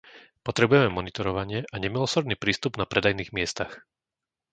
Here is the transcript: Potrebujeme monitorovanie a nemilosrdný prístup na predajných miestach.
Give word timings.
Potrebujeme 0.47 0.89
monitorovanie 0.97 1.59
a 1.69 1.75
nemilosrdný 1.83 2.33
prístup 2.43 2.71
na 2.81 2.85
predajných 2.91 3.33
miestach. 3.37 3.71